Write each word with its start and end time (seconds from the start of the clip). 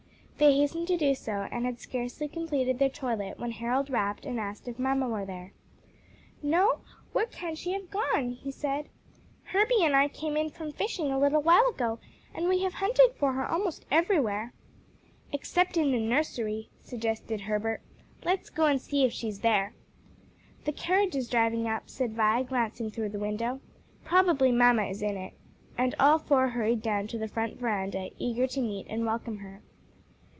They 0.37 0.55
hastened 0.57 0.87
to 0.87 0.97
do 0.97 1.13
so, 1.13 1.47
and 1.51 1.67
had 1.67 1.77
scarcely 1.79 2.27
completed 2.27 2.79
their 2.79 2.89
toilet 2.89 3.37
when 3.37 3.51
Harold 3.51 3.91
rapped 3.91 4.25
and 4.25 4.39
asked 4.39 4.67
if 4.67 4.79
mamma 4.79 5.07
were 5.07 5.23
there. 5.23 5.53
"No? 6.41 6.79
Where 7.13 7.27
can 7.27 7.53
she 7.53 7.73
have 7.73 7.91
gone?" 7.91 8.31
he 8.31 8.49
said. 8.49 8.89
"Herbie 9.43 9.83
and 9.83 9.95
I 9.95 10.07
came 10.07 10.35
in 10.35 10.49
from 10.49 10.71
fishing 10.71 11.11
a 11.11 11.19
little 11.19 11.43
while 11.43 11.67
ago, 11.67 11.99
and 12.33 12.47
we 12.49 12.63
have 12.63 12.73
hunted 12.73 13.13
for 13.19 13.33
her 13.33 13.45
almost 13.47 13.85
everywhere." 13.91 14.51
"Except 15.31 15.77
in 15.77 15.91
the 15.91 15.99
nursery," 15.99 16.71
suggested 16.81 17.41
Herbert. 17.41 17.83
"Let's 18.23 18.49
go 18.49 18.65
and 18.65 18.81
see 18.81 19.05
if 19.05 19.13
she's 19.13 19.41
there." 19.41 19.75
"The 20.65 20.71
carriage 20.71 21.15
is 21.15 21.29
driving 21.29 21.67
up," 21.67 21.87
said 21.87 22.13
Vi, 22.15 22.41
glancing 22.41 22.89
through 22.89 23.09
the 23.09 23.19
window; 23.19 23.61
"probably 24.03 24.51
mamma 24.51 24.85
is 24.85 25.03
in 25.03 25.17
it," 25.17 25.33
and 25.77 25.93
all 25.99 26.17
four 26.17 26.47
hurried 26.47 26.81
down 26.81 27.05
to 27.09 27.19
the 27.19 27.27
front 27.27 27.59
veranda 27.59 28.09
eager 28.17 28.47
to 28.47 28.59
meet 28.59 28.87
and 28.89 29.05
welcome 29.05 29.37
her. 29.37 29.61